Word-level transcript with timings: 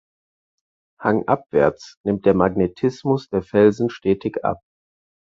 Hangabwärts 0.99 1.97
nimmt 2.03 2.25
der 2.25 2.33
Magnetismus 2.33 3.29
der 3.29 3.43
Felsen 3.43 3.91
stetig 3.91 4.43
ab. 4.43 4.59